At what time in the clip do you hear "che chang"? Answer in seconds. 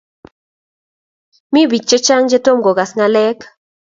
1.89-2.29